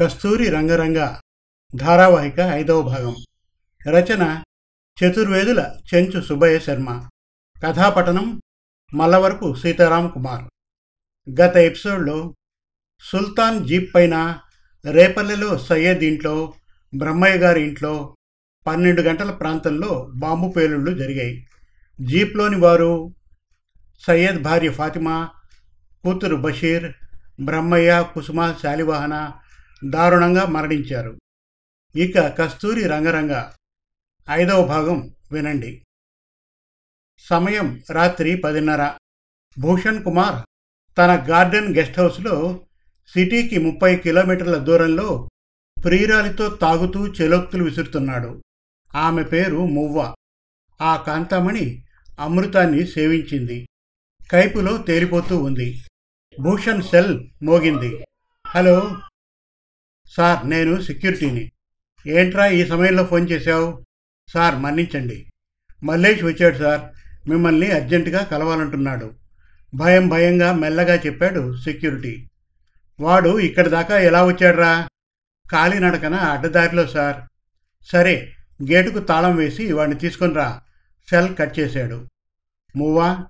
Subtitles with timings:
[0.00, 1.16] కస్తూరి రంగరంగ
[1.76, 3.16] ధారావాహిక ఐదవ భాగం.
[3.88, 4.42] రచన
[5.04, 7.08] చతుర్వేదుల చెంచు సుబ్బయ్య శర్మ.
[7.66, 8.40] కథాపఠనం
[8.94, 10.44] మల్లవరపు సీతారాం కుమార్.
[11.40, 12.34] గత ఎపిసోడ్లో
[13.00, 14.38] సుల్తాన్ జీప్ పైన
[14.90, 16.54] రేపల్లెలో సయ్యద్ ఇంట్లో
[16.96, 18.16] బ్రహ్మయ్య గారి ఇంట్లో
[18.66, 21.46] పన్నెండు గంటల ప్రాంతంలో బాంబు పేలుళ్ళు జరిగాయి.
[22.00, 23.14] జీప్లోని వారు
[24.06, 25.28] సయ్యద్ భార్య ఫాతిమా
[26.04, 26.92] కూతురు బషీర్
[27.40, 29.32] బ్రహ్మయ్య కుసుమ శాలివాహన
[29.84, 31.18] దారుణంగా మరణించారు.
[31.96, 33.44] ఇక కస్తూరి రంగరంగ
[34.30, 35.86] ఐదవ భాగం వినండి.
[37.18, 38.92] సమయం రాత్రి పదిన్నర.
[39.58, 40.46] భూషణ్ కుమార్
[40.98, 42.66] తన గార్డెన్ గెస్ట్ హౌస్లో
[43.08, 45.30] సిటీకి ముప్పై కిలోమీటర్ల దూరంలో
[45.84, 48.42] ప్రియురాలితో తాగుతూ చెలోక్తులు విసురుతున్నాడు.
[48.94, 50.14] ఆమె పేరు మువ్వ.
[50.80, 51.84] ఆ కాంతామణి
[52.20, 53.68] అమృతాన్ని సేవించింది.
[54.30, 55.84] కైపులో తేలిపోతూ ఉంది.
[56.40, 58.04] భూషణ్ సెల్ మోగింది.
[58.46, 58.96] హలో!
[60.16, 61.52] సార్ నేను సెక్యూరిటీని.
[62.06, 63.84] ఏంట్రా ఈ సమయంలో ఫోన్ చేశావు?
[64.28, 65.26] సార్ మన్నించండి.
[65.84, 66.80] మల్లేష్ వచ్చాడు సార్.
[67.28, 69.12] మిమ్మల్ని అర్జెంటుగా కలవాలంటున్నాడు.
[69.74, 72.30] భయం భయంగా మెల్లగా చెప్పాడు సెక్యూరిటీ.
[73.00, 74.88] వాడు ఇక్కడి దాకా ఎలా వచ్చాడ్రా?
[75.52, 77.16] కాలినడకన అడ్డదారిలో సార్?
[77.92, 78.32] సరే
[78.70, 80.62] గేటుకు తాళం వేసి వాడిని తీసుకుని రా
[81.10, 82.08] సెల్ కట్ చేశాడు.
[82.76, 83.26] మూవా?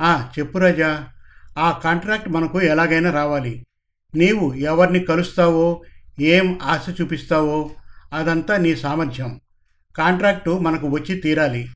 [0.00, 1.08] ఆ చెప్పు రాజా.
[1.58, 3.66] ఆ కాంట్రాక్ట్ మనకు ఎలాగైనా రావాలి.
[4.14, 5.82] నీవు ఎవరిని కలుస్తావో
[6.20, 7.70] ఏం ఆశ చూపిస్తావో
[8.12, 9.40] అదంతా నీ సామర్థ్యం.
[9.96, 11.68] కాంట్రాక్టు మనకు వచ్చి తీరాలి.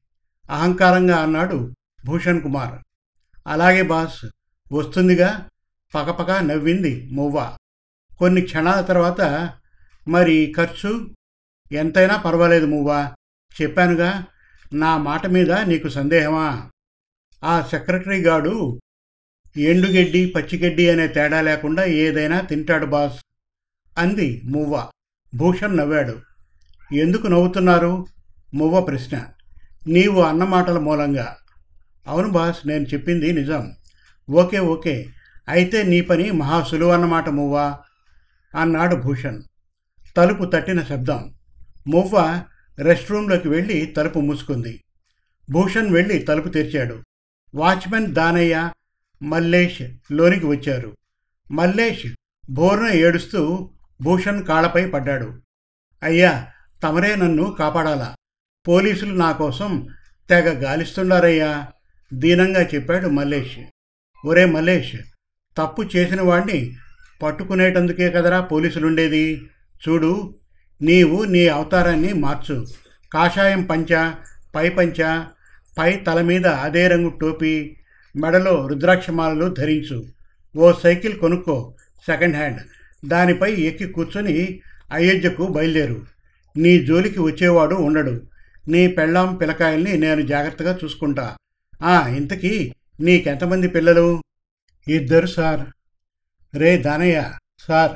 [0.50, 2.78] అహంకారంగా అన్నాడు భూషణ్ కుమార్.
[3.46, 4.26] అలాగే బాస్
[4.72, 5.48] వస్తుందిగా?
[5.94, 7.56] పకపక నవ్వింది మువ్వ.
[8.18, 9.50] కొన్ని క్షణాల తర్వాత
[10.08, 11.10] మరి ఖర్చు?
[11.72, 13.14] ఎంతైనా పర్వాలేదు మువ్వ.
[13.62, 14.24] చెప్పానుగా
[14.72, 16.70] నా మాట మీద నీకు సందేహమా?
[17.44, 18.80] ఆ సెక్రటరీ గాడు
[19.56, 23.20] ఎండుగడ్డి పచ్చిగడ్డి అనే తేడా లేకుండా ఏదైనా తింటాడు బాస్.
[23.98, 24.88] అంది మువ్వ.
[25.34, 26.20] భూషణ్ నవ్వాడు.
[26.94, 28.06] ఎందుకు నవ్వుతున్నారు?
[28.54, 29.26] మువ్వ ప్రశ్న.
[29.88, 31.36] నీవు అన్నమాటల మూలంగా.
[32.06, 33.72] అవును బాస్ నేను చెప్పింది నిజం.
[34.30, 35.08] Okay okay.
[35.48, 37.78] అయితే నీ పని మహా సులువు అన్నమాట మువ్వ
[38.56, 39.42] అన్నాడు భూషణ్.
[40.16, 41.34] తలుపు తట్టిన శబ్దం.
[41.88, 42.44] మువ్వ
[42.78, 44.84] రెస్ట్ రూమ్లోకి వెళ్ళి తలుపు మూసుకుంది.
[45.50, 47.02] భూషణ్ వెళ్ళి తలుపు తెరిచాడు.
[47.54, 48.70] వాచ్మెన్ దానయ్య
[49.22, 50.96] మల్లేష్ లోనికి వచ్చారు.
[51.52, 52.06] మల్లేష్
[52.50, 53.70] బోర్న ఏడుస్తూ
[54.02, 55.42] భూషణ్ కాళ్ళపై పడ్డాడు.
[56.02, 56.46] అయ్యా
[56.82, 58.14] తమరే నన్ను కాపాడాలా?
[58.68, 59.86] పోలీసులు నా కోసం
[60.30, 61.68] తెగ గాలిస్తున్నారయ్యా
[62.12, 63.58] దీనంగా చెప్పాడు మల్లేష్.
[64.26, 64.96] ఒరే మల్లేష్
[65.58, 66.76] తప్పు చేసిన వాడిని
[67.22, 69.42] పట్టుకునేటందుకే కదరా పోలీసులుండేది?
[69.88, 70.34] చూడు
[70.82, 72.66] నీవు నీ అవతారాన్ని మార్చు.
[73.12, 74.12] కాషాయం పంచ
[74.54, 75.24] పై పంచ
[75.78, 77.76] పై తల మీద అదే రంగు టోపీ
[78.16, 80.06] మెడలో రుద్రాక్షమాలలు ధరించు.
[80.56, 82.60] ఓ సైకిల్ కొనుక్కో సెకండ్ హ్యాండ్.
[83.06, 84.60] దానిపై ఎక్కి కూర్చొని
[84.92, 86.06] అయోధ్యకు బయలుదేరు.
[86.56, 88.20] నీ జోలికి వచ్చేవాడు ఉండడు.
[88.68, 91.36] నీ పెళ్ళాం పిల్లకాయల్ని నేను జాగ్రత్తగా చూసుకుంటా.
[91.82, 94.22] ఆ ఇంతకీ నీకెంతమంది పిల్లలు?
[94.88, 95.66] ఇద్దరు సార్.
[96.56, 97.32] రే దానయ్య
[97.68, 97.92] సార్.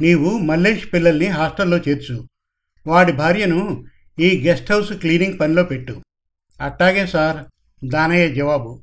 [0.00, 2.28] నీవు మల్లేష్ పిల్లల్ని హాస్టల్లో చేర్చు.
[2.86, 3.84] వాడి భార్యను
[4.18, 6.02] ఈ గెస్ట్ హౌస్ క్లీనింగ్ పనిలో పెట్టు.
[6.60, 7.44] అట్టాగే సార్.
[7.86, 8.82] దానయ్య జవాబు.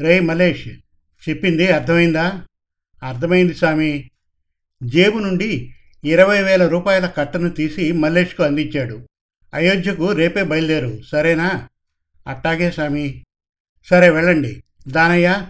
[0.00, 0.68] రే మల్లేష్
[1.28, 2.42] చెప్పింది అర్థమైందా?
[3.02, 4.09] అర్థమైంది స్వామి.
[4.82, 5.74] జేబు నుండి
[6.04, 9.00] ఇరవై వేల రూపాయల కట్టను తీసి మల్లేష్కు అందించాడు.
[9.54, 10.98] అయోధ్యకు రేపే బయలుదేరు.
[11.12, 11.68] సరేనా?
[12.26, 13.24] అట్టాగే స్వామి.
[13.90, 14.62] సరే వెళ్ళండి.
[14.88, 15.46] దానయ్య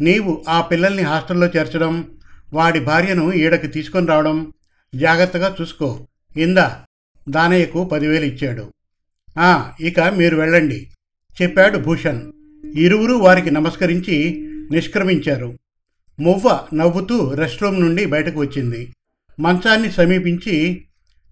[0.00, 2.18] నీవు ఆ పిల్లల్ని హాస్టల్లో చేర్చడం
[2.52, 4.52] వాడి భార్యను ఈడకి తీసుకొని రావడం
[4.94, 6.06] జాగ్రత్తగా చూసుకో.
[6.36, 6.84] ఇందా
[7.28, 8.72] దానయ్యకు పదివేలు ఇచ్చాడు.
[9.38, 10.88] "ఆ, ఇక మీరు వెళ్ళండి
[11.42, 12.32] చెప్పాడు భూషణ్.
[12.74, 14.40] ఇరువురు వారికి నమస్కరించి
[14.70, 15.58] నిష్క్రమించారు.
[16.20, 18.92] మువ్వ నవ్వుతూ రెస్ట్రూమ్ నుండి బయటకు వచ్చింది.
[19.40, 20.84] మంచాన్ని సమీపించి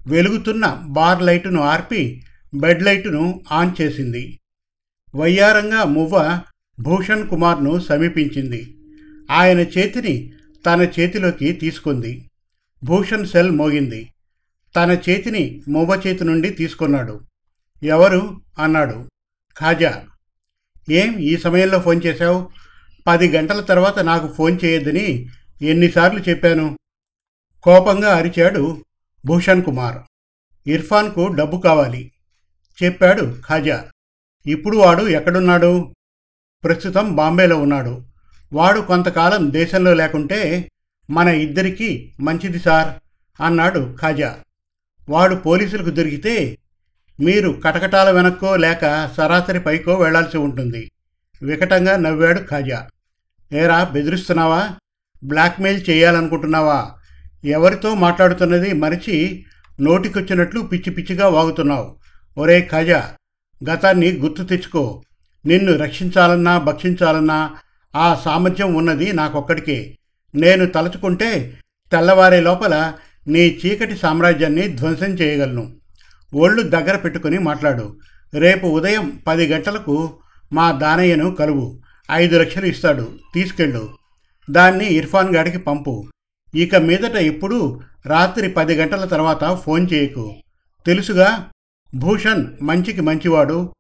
[0.07, 2.23] వెలుగుతున్న బార్ లైటును ఆర్పి
[2.55, 4.39] బెడ్ లైటును ఆన్ చేసింది.
[5.15, 6.41] వయ్యారంగా మువ్వ
[6.81, 8.77] భూషణ్ కుమార్ను సమీపించింది.
[9.31, 10.33] ఆయన చేతిని
[10.67, 12.31] తన చేతిలోకి తీసుకుంది.
[12.85, 14.09] భూషణ్ సెల్ మోగింది.
[14.77, 17.21] తన చేతిని మువ్వ చేతి నుండి తీసుకున్నాడు.
[17.83, 18.41] ఎవరు?
[18.59, 19.09] అన్నాడు.
[19.59, 20.05] ఖాజా.
[20.91, 22.51] ఏం ఈ సమయంలో ఫోన్ చేశావు?
[23.07, 25.29] పది గంటల తర్వాత నాకు ఫోన్ చేయొద్దని
[25.63, 26.79] ఎన్నిసార్లు చెప్పాను.
[27.63, 28.85] కోపంగా అరిచాడు
[29.27, 29.99] భూషణ్ కుమార్.
[30.67, 32.13] ఇర్ఫాన్కు డబ్బు కావాలి.
[32.85, 33.91] చెప్పాడు ఖాజా.
[34.47, 35.95] ఇప్పుడు వాడు ఎక్కడున్నాడు?
[36.65, 38.05] ప్రస్తుతం బాంబేలో ఉన్నాడు.
[38.53, 40.71] వాడు కొంతకాలం దేశంలో లేకుంటే
[41.11, 42.95] మన ఇద్దరికీ మంచిది సార్
[43.43, 44.39] అన్నాడు ఖాజా.
[45.09, 46.59] వాడు పోలీసులకు దొరికితే
[47.21, 50.91] మీరు కటకటాల వెనక్కో లేక సరాసరి పైకో వెళ్ళాల్సి ఉంటుంది.
[51.43, 52.89] వికటంగా నవ్వాడు ఖాజా.
[53.53, 54.71] ఏరా బెదిరిస్తున్నావా?
[55.25, 56.93] బ్లాక్మెయిల్ చేయాలనుకుంటున్నావా?
[57.45, 59.45] ఎవరితో మాట్లాడుతున్నది మరిచి
[59.81, 61.97] నోటికొచ్చినట్లు పిచ్చి పిచ్చిగా వాగుతున్నావు.
[62.39, 63.11] ఒరే ఖజా
[63.71, 65.03] గతాన్ని గుర్తు తెచ్చుకో.
[65.47, 67.57] నిన్ను రక్షించాలన్నా భక్షించాలన్నా
[67.97, 69.99] ఆ సామర్థ్యం ఉన్నది నాకొక్కడికే.
[70.35, 71.59] నేను తలుచుకుంటే
[71.93, 72.93] తెల్లవారే లోపల
[73.29, 75.77] నీ చీకటి సామ్రాజ్యాన్ని ధ్వంసం చేయగలను.
[76.35, 77.99] ఒళ్ళు దగ్గర పెట్టుకుని మాట్లాడు.
[78.35, 80.19] రేపు ఉదయం పది గంటలకు
[80.53, 81.82] మా దానయ్యను కలువు.
[82.11, 83.19] ఐదు లక్షలు ఇస్తాడు.
[83.35, 83.99] తీసుకెళ్ళు.
[84.51, 86.09] దాన్ని ఇర్ఫాన్ గాడికి పంపు.
[86.55, 90.37] ఇక మీదట ఎప్పుడు రాత్రి పది గంటల తర్వాత ఫోన్ చేయకు.
[90.87, 91.51] తెలుసుగా
[91.95, 93.75] భూషణ్ మంచికి మంచివాడు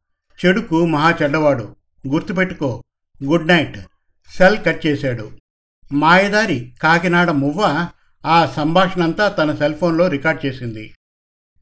[0.46, 1.76] చెడుకు మహా చెడ్డవాడు.
[2.08, 2.84] గుర్తుపెట్టుకో
[3.24, 3.78] గుడ్ నైట్.
[4.36, 5.30] సెల్ కట్ చేశాడు.
[5.92, 7.88] మాయదారి కాకినాడ మువ్వ
[8.26, 10.94] ఆ సంభాషణంతా తన సెల్ ఫోన్లో రికార్డ్ చేసింది.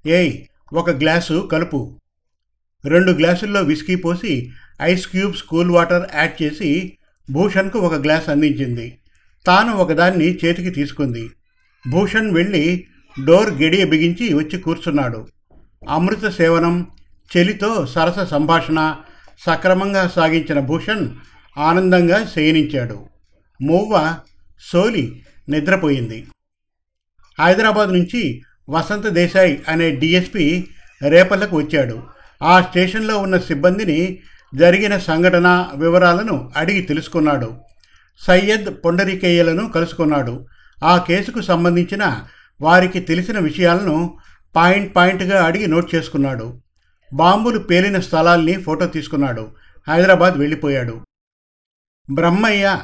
[0.07, 2.01] ఏయ్ ఒక గ్లాసు కలుపు.
[2.85, 6.99] రెండు గ్లాసుల్లో విస్కీ పోసి ice cubes cool water add చేసి
[7.31, 8.99] భూషణ్కు ఒక గ్లాస్ అందించింది.
[9.47, 11.31] తాను ఒకదాన్ని చేతికి తీసుకుంది.
[11.89, 12.87] భూషణ్ వెళ్ళి
[13.25, 15.27] డోర్ గడియ బిగించి వచ్చి కూర్చున్నాడు.
[15.89, 16.87] అమృత సేవనం
[17.37, 18.97] చెలితో సరస సంభాషణ
[19.47, 21.09] సక్రమంగా సాగించిన భూషణ్
[21.59, 23.07] ఆనందంగా శయనించాడు.
[23.63, 24.19] మూవ్వ
[24.73, 26.27] సోలి నిద్రపోయింది.
[27.41, 30.69] హైదరాబాద్ నుంచి వసంత దేశాయ్ అనే డిఎస్పి
[31.09, 32.03] రేపల్లకు వచ్చాడు.
[32.43, 34.21] ఆ స్టేషన్లో ఉన్న సిబ్బందిని
[34.55, 37.57] జరిగిన సంఘటన వివరాలను అడిగి తెలుసుకున్నాడు.
[38.27, 40.47] సయ్యద్ పొండరికేయలను కలుసుకున్నాడు.
[40.85, 42.27] ఆ కేసుకు సంబంధించిన
[42.61, 44.19] వారికి తెలిసిన విషయాలను
[44.57, 46.61] పాయింట్ పాయింట్గా అడిగి నోట్ చేసుకున్నాడు.
[47.15, 49.55] బాంబులు పేలిన స్థలాల్ని ఫోటో తీసుకున్నాడు.
[49.89, 51.05] హైదరాబాద్ వెళ్ళిపోయాడు.
[52.13, 52.81] బ్రహ్మయ్య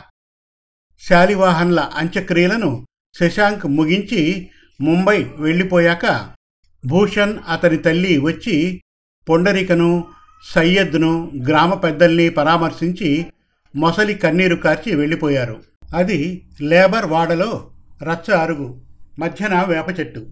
[1.08, 6.30] శాలివాహన్ల అంత్యక్రియలను శశాంక్ ముగించి ముంబై వెళ్ళిపోయాక
[6.86, 8.82] భూషణ్ అతని తల్లి వచ్చి
[9.28, 10.04] పొండరికను
[10.42, 13.26] సయ్యద్ను గ్రామ పెద్దల్ని పరామర్శించి
[13.76, 15.62] మొసలి కన్నీరు కార్చి వెళ్ళిపోయారు.
[15.94, 17.70] అది లేబర్ వాడలో
[18.02, 18.80] రచ్చ అరుగు
[19.18, 20.26] మధ్యన వేప చెట్టు.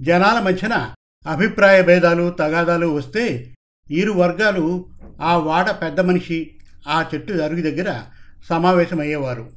[0.00, 0.90] జనాల మధ్యన
[1.26, 3.54] అభిప్రాయ భేదాలు తగాదాలు వస్తే
[3.90, 4.86] ఇరు వర్గాలు
[5.22, 6.50] ఆ వాడ పెద్ద మనిషి
[6.88, 8.00] ఆ చెట్టు అరుగు దగ్గర
[8.48, 9.50] సమావేశమయ్యేవారు.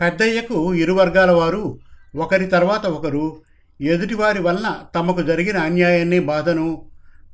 [0.00, 1.78] పెద్దయ్యకు ఇరు వర్గాల వారు
[2.16, 3.36] ఒకరి తర్వాత ఒకరు
[3.80, 6.82] ఎదుటివారి వలన తమకు జరిగిన అన్యాయాన్ని బాధను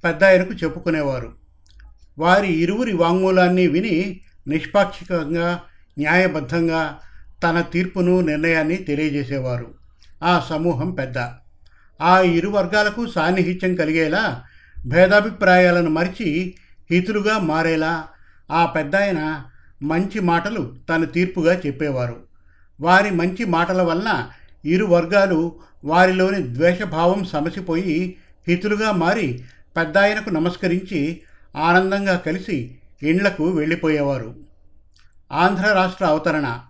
[0.04, 1.39] పెద్దాయనకు చెప్పుకునేవారు.
[2.20, 5.60] వారి ఇరువురి వాంగ్మూలాన్ని విని నిష్పాక్షికంగా
[5.98, 6.98] న్యాయబద్ధంగా
[7.42, 9.74] తన తీర్పును నిర్ణయాన్ని తెలియజేసేవారు.
[10.22, 11.18] ఆ సమూహం పెద్ద.
[12.00, 14.42] ఆ ఇరు వర్గాలకు సాన్నిహిత్యం కలిగేలా
[14.86, 16.54] భేదాభిప్రాయాలను మరిచి
[16.90, 18.08] హితులుగా మారేలా
[18.50, 19.42] ఆ పెద్దాయన
[19.82, 22.16] మంచి మాటలు తన తీర్పుగా చెప్పేవారు.
[22.80, 24.28] వారి మంచి మాటల వలన
[24.64, 28.16] ఇరు వర్గాలు వారిలోని ద్వేషభావం సమసిపోయి
[28.48, 29.44] హితులుగా మారి
[29.76, 31.22] పెద్దాయనకు నమస్కరించి
[31.56, 34.34] ఆనందంగా కలిసి ఇండ్లకు వెళ్ళిపోయేవారు.
[35.32, 36.60] ఆంధ్ర రాష్ట్ర అవతరణ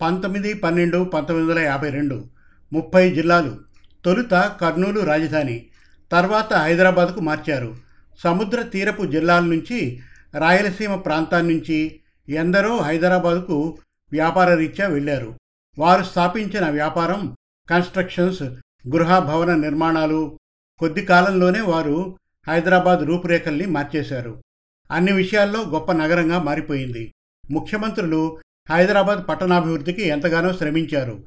[0.00, 2.24] పంతొమ్మిది పన్నెండు పంతొమ్మిది వందల యాభై రెండు
[2.72, 3.56] ముప్పై జిల్లాలు
[4.04, 5.66] తొలుత కర్నూలు రాజధాని
[6.12, 7.76] తర్వాత హైదరాబాద్కు మార్చారు.
[8.24, 10.00] సముద్ర తీరపు జిల్లాల నుంచి
[10.38, 13.78] రాయలసీమ ప్రాంతాన్నించి ఎందరో హైదరాబాదుకు
[14.12, 15.34] వ్యాపార రీత్యా వెళ్ళారు.
[15.78, 17.36] వారు స్థాపించిన వ్యాపారం
[17.70, 18.42] కన్స్ట్రక్షన్స్
[18.88, 20.38] గృహ భవన నిర్మాణాలు
[20.78, 22.16] కొద్ది కాలంలోనే వారు
[22.48, 24.42] హైదరాబాద్ రూపురేఖల్ని మార్చేశారు.
[24.90, 27.14] అన్ని విషయాల్లో గొప్ప నగరంగా మారిపోయింది.
[27.50, 28.38] ముఖ్యమంత్రులు
[28.70, 31.24] హైదరాబాద్ పట్టణాభివృద్ధికి ఎంతగానో శ్రమించారు.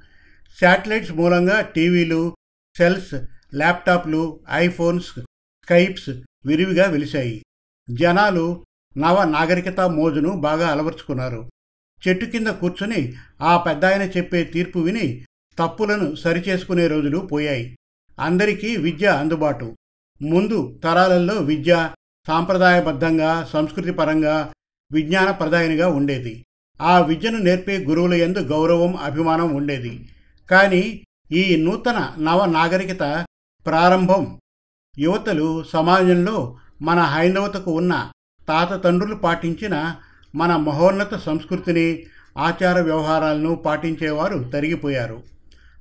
[0.61, 2.35] శాటిలైట్స్ మూలంగా టీవీలు
[2.77, 3.13] సెల్స్
[3.55, 6.09] ల్యాప్టాప్లు ఐఫోన్స్ స్కైప్స్
[6.45, 7.45] విరివిగా వెలిశాయి.
[7.89, 8.65] జనాలు
[8.97, 11.49] నవ నాగరికత మోజును బాగా అలవర్చుకున్నారు.
[12.07, 15.25] చెట్టు కింద కూర్చుని ఆ పెద్దాయన చెప్పే తీర్పు విని
[15.59, 17.77] తప్పులను సరిచేసుకునే రోజులు పోయాయి.
[18.19, 19.75] అందరికీ విద్య అందుబాటు.
[20.21, 21.89] ముందు తరాలలో విద్య
[22.27, 24.53] సాంప్రదాయబద్ధంగా సంస్కృతిపరంగా
[24.91, 26.45] విజ్ఞానప్రదాయనిగా ఉండేది.
[26.81, 30.09] ఆ విద్యను నేర్పే గురువుల ఎందు గౌరవం అభిమానం ఉండేది.
[30.51, 33.25] కానీ ఈ నూతన నవ నాగరికత
[33.65, 34.39] ప్రారంభం
[34.99, 38.11] యువతలు సమాజంలో మన హైందవతకు ఉన్న
[38.47, 39.95] తాత తండ్రులు పాటించిన
[40.35, 42.03] మన మహోన్నత సంస్కృతిని
[42.37, 45.23] ఆచార వ్యవహారాలను పాటించేవారు తరిగిపోయారు.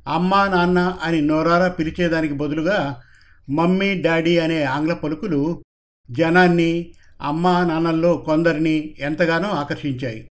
[0.08, 3.02] అమ్మా నాన్న అని నోరారా పిలిచేదానికి బదులుగా
[3.50, 5.64] మమ్మీ డాడీ అనే ఆంగ్ల పలుకులు
[6.10, 10.28] జనాన్ని అమ్మా నాన్నల్లో కొందరిని ఎంతగానో ఆకర్షించాయి.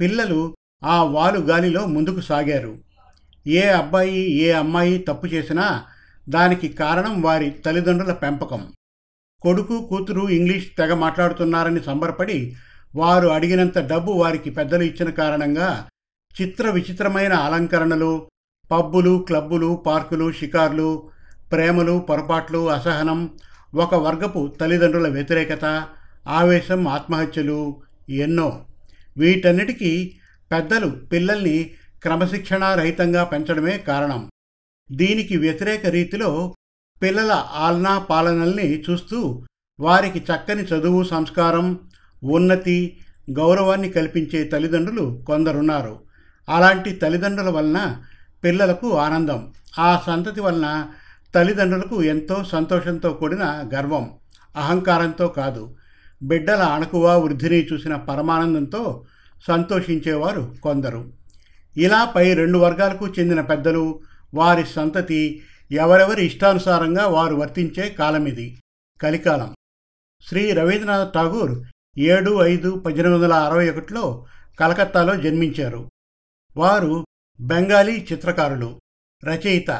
[0.00, 2.78] పిల్లలు ఆ వాలు గాలిలో ముందుకు సాగారు.
[3.46, 5.84] ఏ అబ్బాయి ఏ అమ్మాయి తప్పు చేసినా
[6.28, 8.72] దానికి కారణం వారి తల్లిదండ్రుల పెంపకం.
[9.40, 12.56] కొడుకు కూతురు ఇంగ్లీష్ తెగ మాట్లాడుతున్నారని సంబరపడి
[12.96, 15.88] వారు అడిగినంత డబ్బు వారికి పెద్దలు ఇచ్చిన కారణంగా
[16.40, 18.28] చిత్ర విచిత్రమైన అలంకరణలు
[18.70, 21.10] పబ్బులు క్లబ్బులు పార్కులు షికార్లు
[21.52, 23.30] ప్రేమలు పొరపాట్లు అసహనం
[23.74, 25.86] ఒక వర్గపు తల్లిదండ్రుల వ్యతిరేకత
[26.28, 28.64] ఆవేశం ఆత్మహత్యలు ఎన్నో.
[29.18, 30.18] వీటన్నిటికీ
[30.52, 31.70] పెద్దలు పిల్లల్ని
[32.02, 34.30] క్రమశిక్షణారహితంగా పెంచడమే కారణం.
[34.92, 36.54] దీనికి వ్యతిరేక రీతిలో
[37.02, 39.44] పిల్లల ఆలనా పాలనల్ని చూస్తూ
[39.80, 41.78] వారికి చక్కని చదువు సంస్కారం
[42.24, 42.98] ఉన్నతి
[43.30, 46.00] గౌరవాన్ని కల్పించే తల్లిదండ్రులు కొందరున్నారు.
[46.48, 48.02] అలాంటి తల్లిదండ్రుల వలన
[48.44, 49.52] పిల్లలకు ఆనందం.
[49.78, 50.86] ఆ సంతతి వలన
[51.34, 54.18] తల్లిదండ్రులకు ఎంతో సంతోషంతో కూడిన గర్వం
[54.56, 55.76] అహంకారంతో కాదు.
[56.22, 59.04] బిడ్డల అణకువ వృద్ధిని చూసిన పరమానందంతో
[59.46, 61.12] సంతోషించేవారు కొందరు.
[61.76, 64.00] ఇలా పై రెండు వర్గాలకు చెందిన పెద్దలు
[64.34, 65.42] వారి సంతతి
[65.72, 68.60] ఎవరెవరి ఇష్టానుసారంగా వారు వర్తించే కాలం ఇది
[69.02, 69.54] కలికాలం.
[70.28, 71.64] శ్రీ రవీంద్రనాథ్ ఠాగూర్
[71.98, 74.26] ఏడు ఐదు పద్దెనిమిది వందల అరవై ఒకటిలో
[74.60, 75.88] కలకత్తాలో జన్మించారు.
[76.56, 77.04] వారు
[77.40, 78.80] బెంగాలీ చిత్రకారులు
[79.24, 79.70] రచయిత.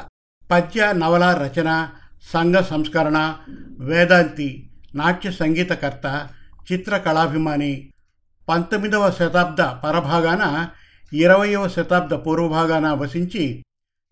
[0.50, 1.88] పద్య నవల రచన
[2.32, 3.36] సంఘ సంస్కరణ
[3.78, 6.28] వేదాంతి నాట్య సంగీతకర్త
[6.72, 7.90] చిత్రకళాభిమాని
[8.48, 10.68] పంతొమ్మిదవ శతాబ్ద పరభాగాన
[11.12, 13.64] ఇరవయవ శతాబ్ద పూర్వభాగాన వసించి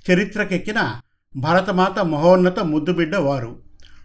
[0.06, 1.00] చరిత్రకెక్కిన
[1.36, 3.62] భరతమాత మహోన్నత ముద్దుబిడ్డ వారు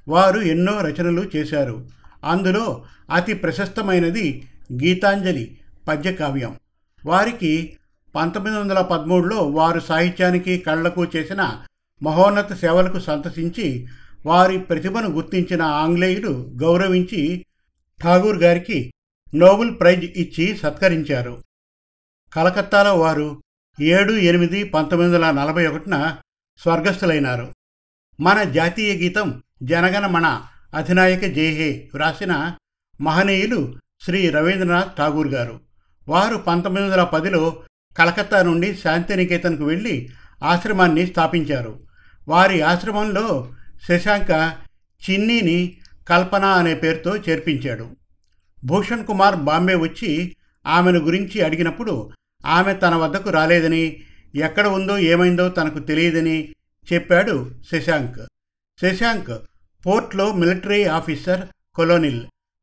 [0.07, 1.87] వారు ఎన్నో రచనలు చేశారు.
[2.23, 5.57] అందులో అతి ప్రశస్తమైనది గీతాంజలి
[5.87, 6.59] పద్యకావ్యం.
[7.05, 7.77] వారికి
[8.15, 11.61] పంతొమ్మిది వందల పదమూడులో వారు సాహిత్యానికి కళ్ళకు చేసిన
[12.03, 13.87] మహోన్నత సేవలకు సంతసించి
[14.25, 17.45] వారి ప్రతిభను గుర్తించిన ఆంగ్లేయులు గౌరవించి
[18.03, 18.93] ఠాగూర్ గారికి
[19.35, 21.43] నోబెల్ ప్రైజ్ ఇచ్చి సత్కరించారు.
[22.33, 23.41] కలకత్తాలో వారు
[23.81, 26.17] ఏడు ఎనిమిది పంతొమ్మిది వందల నలభై ఒకటిన
[26.57, 27.53] స్వర్గస్థులైనారు.
[28.19, 30.41] మన జాతీయ గీతం జనగణమణ
[30.73, 32.55] అధినాయక జయహే వ్రాసిన
[33.01, 35.59] మహనీయులు శ్రీ రవీంద్రనాథ్ ఠాగూర్ గారు.
[36.07, 37.63] వారు పంతొమ్మిది వందల పదిలో
[37.97, 40.09] కలకత్తా నుండి శాంతినికేతన్కు వెళ్ళి
[40.43, 41.90] ఆశ్రమాన్ని స్థాపించారు.
[42.27, 43.51] వారి ఆశ్రమంలో
[43.87, 44.53] శశాంక
[45.09, 45.77] చిన్నీని
[46.09, 47.87] కల్పన అనే పేరుతో చేర్పించాడు.
[48.65, 50.35] భూషణ్ కుమార్ బాంబే వచ్చి
[50.67, 52.11] ఆమెను గురించి అడిగినప్పుడు
[52.45, 54.03] ఆమె తన వద్దకు రాలేదని
[54.35, 56.49] ఎక్కడ ఉందో ఏమైందో తనకు తెలియదని
[56.93, 58.19] చెప్పాడు శశాంక్.
[58.81, 59.41] శశాంక్
[59.85, 61.41] పోర్ట్లో మిలిటరీ ఆఫీసర్
[61.75, 62.21] కొలోనిల్.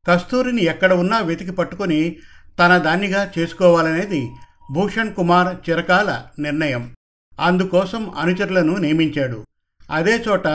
[0.08, 2.16] కస్తూరిని ఎక్కడ ఉన్నా వెతికి పట్టుకొని
[2.58, 4.28] తన దాన్నిగా చేసుకోవాలనేది
[4.72, 6.94] భూషణ్ కుమార్ చిరకాల నిర్ణయం.
[7.40, 9.44] అందుకోసం అనుచరులను నియమించాడు.
[9.90, 10.46] అదే చోట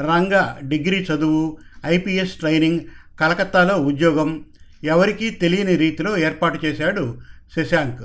[0.00, 2.80] రంగ డిగ్రీ చదువు ఐపీఎస్ ట్రైనింగ్
[3.20, 4.44] కలకత్తాలో ఉద్యోగం
[4.84, 7.18] ఎవరికీ తెలియని రీతిలో ఏర్పాటు చేశాడు
[7.56, 8.02] శశాంక్.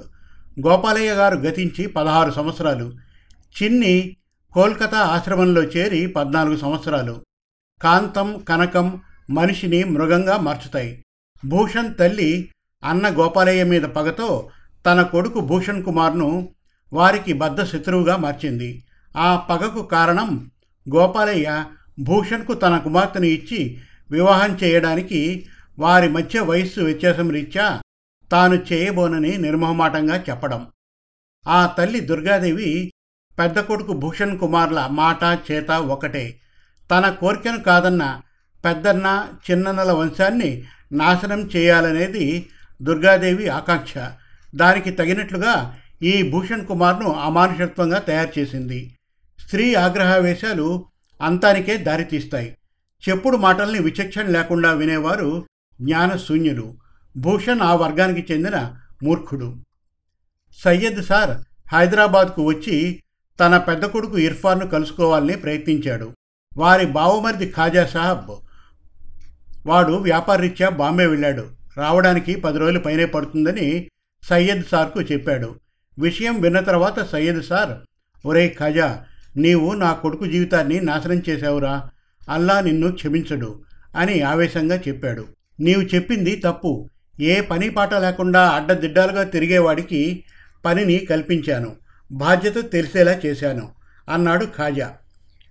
[0.68, 2.94] గోపాలయ్య గారు గతించి పదహారు సంవత్సరాలు.
[3.64, 4.18] చిన్ని
[4.54, 7.22] కోల్కతా ఆశ్రమంలో చేరి పద్నాలుగు సంవత్సరాలు.
[7.82, 11.04] కాంతం కనకం మనిషిని మృగంగా మార్చుతాయి.
[11.46, 12.50] భూషణ్ తల్లి
[12.84, 14.50] అన్న గోపాలయ్య మీద పగతో
[14.86, 16.50] తన కొడుకు భూషణ్ కుమార్ను
[16.94, 18.84] వారికి బద్ద శత్రువుగా మార్చింది.
[19.18, 20.52] ఆ పగకు కారణం
[20.94, 21.66] గోపాలయ్య
[22.00, 25.46] భూషణ్కు తన కుమార్తెను ఇచ్చి వివాహం చేయడానికి
[25.80, 27.82] వారి మధ్య వయస్సు వ్యత్యాసం రీత్యా
[28.32, 30.68] తాను చేయబోనని నిర్మోహమాటంగా చెప్పడం.
[31.48, 32.92] ఆ తల్లి దుర్గాదేవి
[33.40, 36.40] పెద్ద కొడుకు భూషణ్ కుమార్ల మాట చేత ఒకటే.
[36.92, 38.22] తన కోరికను కాదన్న
[38.66, 42.50] పెద్దన్న చిన్నన్నల వంశాన్ని నాశనం చేయాలనేది
[42.82, 43.94] దుర్గాదేవి ఆకాంక్ష.
[44.56, 48.95] దానికి తగినట్లుగా ఈ భూషణ్ కుమార్ను అమానుషత్వంగా తయారు చేసింది.
[49.46, 50.86] స్త్రీ ఆగ్రహావేశాలు
[51.22, 52.58] అంతానికే దారితీస్తాయి.
[53.10, 55.46] చెప్పుడు మాటల్ని విచక్షణ లేకుండా వినేవారు
[55.82, 56.78] జ్ఞానశూన్యులు.
[57.18, 59.56] భూషణ్ ఆ వర్గానికి చెందిన మూర్ఖుడు.
[60.64, 61.38] సయ్యద్ సార్
[61.76, 63.04] హైదరాబాద్కు వచ్చి
[63.40, 66.12] తన పెద్ద కొడుకు ఇర్ఫాన్ను కలుసుకోవాలని ప్రయత్నించాడు.
[66.58, 68.32] వారి బావమరిది ఖాజా సాహబ్
[69.66, 71.48] వాడు వ్యాపారరీత్యా బాంబే వెళ్ళాడు.
[71.78, 73.90] రావడానికి పది రోజులు పైనే పడుతుందని
[74.24, 75.56] సయ్యద్ సార్కు చెప్పాడు.
[76.00, 77.78] విషయం విన్న తర్వాత సయ్యద్ సార్
[78.28, 79.06] ఒరే ఖాజా
[79.38, 81.90] నీవు నా కొడుకు జీవితాన్ని నాశనం చేశావురా.
[82.30, 83.64] అల్లా నిన్ను క్షమించడు
[83.96, 85.26] అని ఆవేశంగా చెప్పాడు.
[85.60, 86.90] నీవు చెప్పింది తప్పు.
[87.20, 90.24] ఏ పని పాట లేకుండా అడ్డదిడ్డాలుగా తిరిగేవాడికి
[90.66, 91.76] పనిని కల్పించాను.
[92.12, 93.72] బాధ్యత తెలిసేలా చేశాను
[94.10, 94.94] అన్నాడు ఖాజా.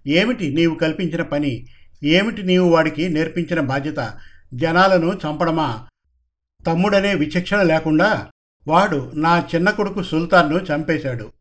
[0.07, 1.67] ఏమిటి నీవు కల్పించిన పని?
[2.05, 4.13] ఏమిటి నీవు వాడికి నేర్పించిన బాధ్యత?
[4.55, 5.87] జనాలను చంపడమా?
[6.67, 8.27] తమ్ముడనే విచక్షణ లేకుండా
[8.69, 11.33] వాడు నా చిన్న కొడుకు సుల్తాన్ను చంపేశాడు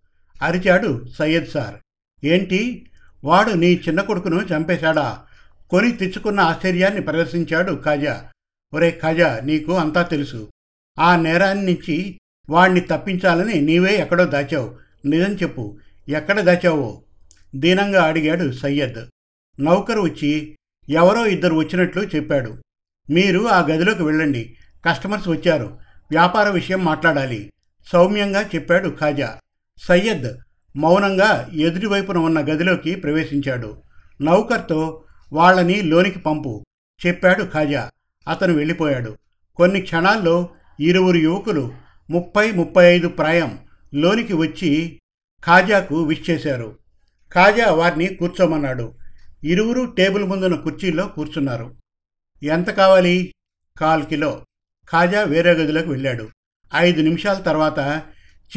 [0.42, 1.76] అరిచాడు సయ్యద్ సార్.
[2.24, 2.86] ఏంటి?
[3.24, 5.20] వాడు నీ చిన్న కొడుకును చంపేశాడా?
[5.70, 8.30] కొని తెచ్చుకున్న ఆశ్చర్యాన్ని ప్రదర్శించాడు ఖాజా
[8.74, 10.51] ఒరే ఖాజా నీకు అంతా తెలుసు.
[11.00, 14.75] ఆ నేరాన్ని నుంచి వాణ్ణి తప్పించాలని నీవే ఎక్కడో దాచావు.
[15.06, 15.77] నిజం చెప్పు
[16.10, 17.03] ఎక్కడ దాచావో?
[17.56, 19.06] దీనంగా అడిగాడు సయ్యద్.
[19.60, 20.58] నౌకరు వచ్చి
[20.89, 22.58] ఎవరో ఇద్దరు వచ్చినట్లు చెప్పాడు.
[23.10, 24.58] మీరు ఆ గదిలోకి వెళ్ళండి.
[24.86, 25.77] కస్టమర్స్ వచ్చారు.
[26.12, 27.51] వ్యాపార విషయం మాట్లాడాలి.
[27.92, 29.39] సౌమ్యంగా చెప్పాడు ఖాజా
[29.88, 30.38] సయ్యద్
[30.75, 33.77] మౌనంగా ఎదుటివైపున ఉన్న గదిలోకి ప్రవేశించాడు.
[34.22, 35.03] నౌకర్తో
[35.34, 36.65] వాళ్ళని లోనికి పంపు
[37.08, 37.92] చెప్పాడు ఖాజా.
[38.27, 39.18] అతను వెళ్ళిపోయాడు.
[39.56, 40.50] కొన్ని క్షణాల్లో
[40.80, 41.74] ఇరువురు యువకులు
[42.10, 43.60] ముప్పై ముప్పై ఐదు ప్రాయం
[43.94, 45.00] లోనికి వచ్చి
[45.46, 46.77] ఖాజాకు విష్ చేశారు.
[47.32, 48.94] కాజా వారిని కూర్చోమన్నాడు.
[49.44, 51.75] ఇరువురు టేబుల్ ముందున్న కుర్చీల్లో కూర్చున్నారు.
[52.44, 53.34] ఎంత కావాలి?
[53.77, 54.46] Call kilo.
[54.92, 56.30] ఖాజా వేరే గదిలోకి వెళ్ళాడు.
[56.75, 58.03] ఐదు నిమిషాల తర్వాత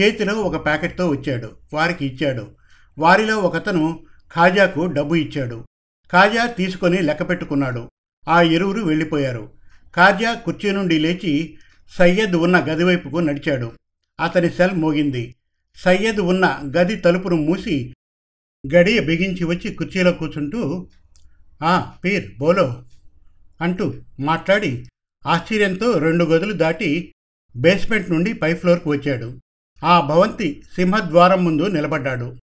[0.01, 2.57] చేతిలో ఒక ప్యాకెట్తో వచ్చాడు వారికి ఇచ్చాడు.
[2.99, 5.65] వారిలో ఒకతను ఖాజాకు డబ్బు ఇచ్చాడు.
[6.13, 7.91] ఖాజా తీసుకొని లెక్క పెట్టుకున్నాడు.
[8.29, 9.53] ఆ ఇరువురు వెళ్ళిపోయారు.
[9.97, 11.59] ఖాజా కుర్చీ నుండి లేచి
[11.99, 13.73] సయ్యద్ ఉన్న గది వైపుకు నడిచాడు.
[14.21, 15.35] అతని సెల్ మోగింది.
[15.77, 17.95] సయ్యద్ ఉన్న గది తలుపును మూసి
[18.75, 20.89] గడియ బిగించి వచ్చి కుర్చీలో కూర్చుంటూ
[21.63, 22.85] ఆ పీర్ బోలో
[23.61, 24.87] అంటూ మాట్లాడి
[25.27, 27.15] ఆశ్చర్యంతో రెండు గదులు దాటి
[27.57, 29.41] బేస్మెంట్ నుండి పై ఫ్లోర్కు వచ్చాడు.
[29.85, 32.37] ఆ భవంతి సింహద్వారం ముందు నిలబడ్డాడు.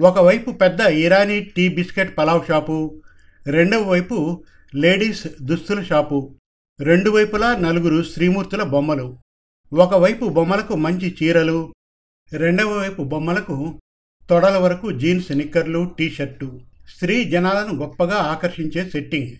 [0.00, 3.02] ఒకవైపు పెద్ద Irani tea biscuit pulao shop
[3.46, 6.34] రెండవ వైపు లేడీస్ దుస్తుల షాపు
[6.80, 9.18] రెండు వైపులా నలుగురు శ్రీమూర్తుల బొమ్మలు.
[9.72, 11.74] ఒకవైపు బొమ్మలకు మంచి చీరలు
[12.32, 13.80] రెండవ వైపు బొమ్మలకు
[14.30, 16.60] తొడల వరకు జీన్స్ నిక్కర్లు టీషర్టు.
[16.94, 19.36] స్త్రీ జనాలను గొప్పగా ఆకర్షించే సెట్టింగ్.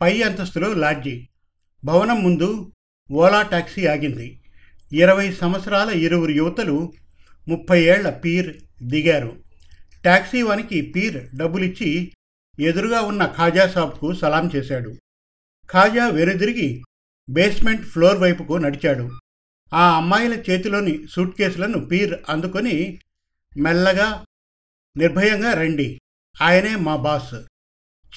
[0.00, 1.28] పై అంతస్తులో లాడ్జీ.
[1.84, 2.72] భవనం ముందు
[3.10, 4.40] ఓలా టాక్సీ ఆగింది.
[4.92, 6.92] ఇరవై సంవత్సరాల ఇరువురు యువతలు
[7.48, 9.36] ముప్పై ఏళ్ళ పీర్ దిగారు.
[10.02, 12.12] ట్యాక్సీ వానికి పీర్ డబ్బులిచ్చి
[12.60, 14.96] ఎదురుగా ఉన్న ఖాజా షాప్కు సలాం చేశాడు.
[15.70, 16.82] ఖాజా వెనుదిరిగి
[17.30, 19.10] బేస్మెంట్ ఫ్లోర్ వైపుకు నడిచాడు.
[19.74, 23.00] ఆ అమ్మాయిల చేతిలోని సూట్ కేసులను పీర్ అందుకొని
[23.60, 24.24] మెల్లగా
[24.96, 26.00] నిర్భయంగా రండి
[26.42, 27.34] ఆయనే మా బాస్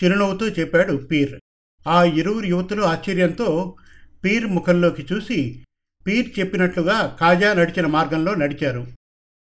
[0.04, 1.40] చిరునవ్వుతూ చెప్పాడు పీర్.
[1.88, 3.76] ఆ ఇరువురు యువతులు ఆశ్చర్యంతో
[4.24, 5.66] పీర్ ముఖంలోకి చూసి
[6.08, 8.88] పీర్ చెప్పినట్లుగా కాజా నడిచిన మార్గంలో నడిచారు.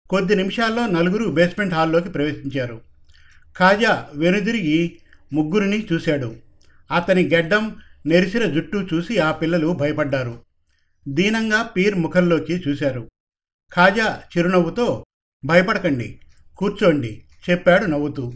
[0.10, 2.82] కొద్ది నిమిషాల్లో నలుగురు బేస్మెంట్ హాల్లోకి ప్రవేశించారు.
[3.58, 4.98] కాజా వెనుదిరిగి
[5.34, 6.36] ముగ్గురిని చూశాడు.
[6.92, 10.40] అతని గెడ్డం నెరిసిన జుట్టు చూసి ఆ పిల్లలు భయపడ్డారు.
[11.08, 13.10] దీనంగా పీర్ ముఖంలోకి చూశారు.
[13.74, 15.06] ఖాజా చిరునవ్వుతో
[15.46, 16.20] భయపడకండి
[16.58, 18.34] కూర్చోండి చెప్పాడు నవ్వుతూ.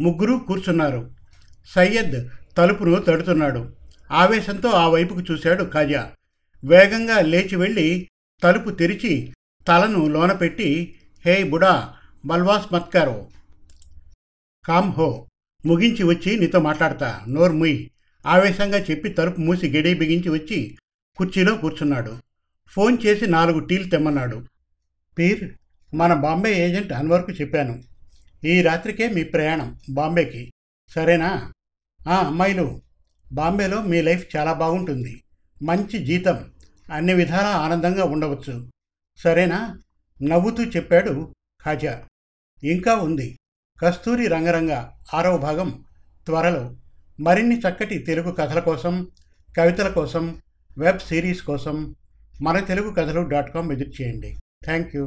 [0.00, 1.10] ముగ్గురు కూర్చున్నారు.
[1.74, 3.72] సయ్యద్ తలుపును తడుతున్నాడు.
[4.10, 6.10] ఆవేశంతో ఆ వైపుకు చూశాడు ఖాజా
[6.64, 8.08] వేగంగా లేచి వెళ్ళి
[8.42, 9.32] తలుపు తెరిచి
[9.68, 10.94] తలను లోనపెట్టి
[11.26, 13.28] హే బుడా బల్వాస్ మత్కారో.
[14.64, 15.26] కామ్ హో.
[15.66, 17.20] ముగించి వచ్చి నీతో మాట్లాడతా.
[17.28, 17.88] నోర్ ముయ్.
[18.26, 20.78] ఆవేశంగా చెప్పి తలుపు మూసి గడి బిగించి వచ్చి
[21.16, 22.18] కుర్చీలో కూర్చున్నాడు.
[22.68, 24.46] ఫోన్ చేసి నాలుగు టీలు తెమ్మన్నాడు.
[25.18, 25.50] పీర్
[25.94, 27.82] మన బాంబే ఏజెంట్ అన్వర్కు చెప్పాను.
[28.46, 30.52] ఈ రాత్రికే మీ ప్రయాణం బాంబేకి.
[30.88, 31.52] సరేనా?
[32.08, 32.80] ఆ అమ్మాయిలు.
[33.32, 35.22] బాంబేలో మీ లైఫ్ చాలా బాగుంటుంది.
[35.62, 36.53] మంచి జీతం.
[36.92, 38.70] అన్ని విధాలా ఆనందంగా ఉండవచ్చు.
[39.16, 39.78] సరేనా?
[40.22, 42.06] నవ్వుతూ చెప్పాడు ఖాజా.
[42.64, 43.38] ఇంకా ఉంది.
[43.82, 45.84] కస్తూరి రంగరంగ ఆరవ భాగం
[46.26, 46.76] త్వరలో.
[47.20, 49.08] మరిన్ని చక్కటి తెలుగు కథల కోసం
[49.58, 50.42] కవితల కోసం
[50.78, 51.94] వెబ్ సిరీస్ కోసం
[52.42, 54.36] మన తెలుగు కథలు డాట్ కామ్ విజిట్ చేయండి.
[54.64, 55.06] Thank you